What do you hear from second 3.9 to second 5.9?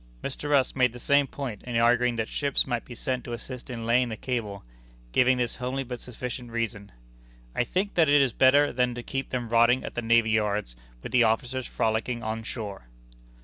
the cable, giving this homely